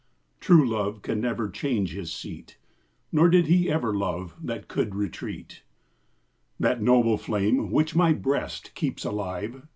True 0.39 0.67
love 0.67 1.03
can 1.03 1.21
never 1.21 1.47
change 1.47 1.93
his 1.93 2.11
seat; 2.11 2.57
Nor 3.11 3.29
did 3.29 3.45
he 3.45 3.69
ever 3.69 3.93
love 3.95 4.33
that 4.41 4.67
can 4.67 4.89
retreat. 4.95 5.61
That 6.59 6.81
noble 6.81 7.19
flame, 7.19 7.69
which 7.69 7.95
my 7.95 8.11
Ijreast 8.11 8.73
keeps 8.73 9.05
alive. 9.05 9.61